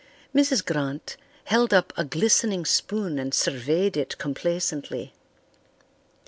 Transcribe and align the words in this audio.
Mrs. 0.33 0.65
Grant 0.65 1.15
held 1.43 1.75
up 1.75 1.93
a 1.95 2.03
glistening 2.03 2.65
spoon 2.65 3.19
and 3.19 3.35
surveyed 3.35 3.95
it 3.95 4.17
complacently. 4.17 5.13